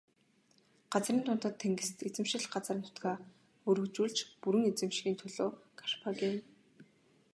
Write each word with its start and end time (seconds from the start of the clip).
Газрын 0.91 1.19
дундад 1.25 1.55
тэнгист 1.61 1.97
эзэмшил 2.07 2.43
газар 2.53 2.77
нутгаа 2.79 3.17
өргөжүүлж 3.69 4.17
бүрэн 4.41 4.63
эзэмшихийн 4.71 5.17
төлөө 5.21 5.49
Карфаген. 5.79 6.35